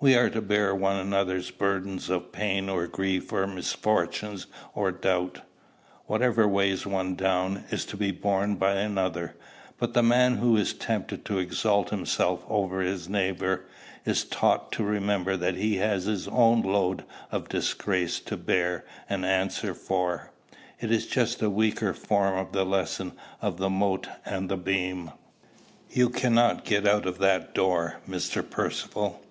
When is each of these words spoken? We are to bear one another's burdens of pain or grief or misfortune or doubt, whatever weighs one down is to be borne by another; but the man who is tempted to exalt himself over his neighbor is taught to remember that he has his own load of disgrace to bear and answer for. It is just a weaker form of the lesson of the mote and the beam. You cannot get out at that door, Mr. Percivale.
We 0.00 0.14
are 0.14 0.30
to 0.30 0.40
bear 0.40 0.74
one 0.74 0.96
another's 0.96 1.50
burdens 1.50 2.08
of 2.08 2.32
pain 2.32 2.70
or 2.70 2.86
grief 2.86 3.30
or 3.30 3.46
misfortune 3.46 4.38
or 4.74 4.90
doubt, 4.90 5.42
whatever 6.06 6.48
weighs 6.48 6.86
one 6.86 7.14
down 7.14 7.64
is 7.70 7.84
to 7.84 7.96
be 7.98 8.10
borne 8.10 8.54
by 8.54 8.76
another; 8.76 9.36
but 9.78 9.92
the 9.92 10.02
man 10.02 10.38
who 10.38 10.56
is 10.56 10.72
tempted 10.72 11.26
to 11.26 11.36
exalt 11.36 11.90
himself 11.90 12.42
over 12.48 12.80
his 12.80 13.10
neighbor 13.10 13.66
is 14.06 14.24
taught 14.24 14.72
to 14.72 14.82
remember 14.82 15.36
that 15.36 15.56
he 15.56 15.76
has 15.76 16.04
his 16.04 16.26
own 16.26 16.62
load 16.62 17.04
of 17.30 17.50
disgrace 17.50 18.18
to 18.20 18.38
bear 18.38 18.82
and 19.10 19.26
answer 19.26 19.74
for. 19.74 20.30
It 20.80 20.90
is 20.90 21.06
just 21.06 21.42
a 21.42 21.50
weaker 21.50 21.92
form 21.92 22.38
of 22.38 22.52
the 22.52 22.64
lesson 22.64 23.12
of 23.42 23.58
the 23.58 23.68
mote 23.68 24.08
and 24.24 24.48
the 24.48 24.56
beam. 24.56 25.10
You 25.90 26.08
cannot 26.08 26.64
get 26.64 26.88
out 26.88 27.06
at 27.06 27.18
that 27.18 27.52
door, 27.54 27.98
Mr. 28.08 28.40
Percivale. 28.48 29.20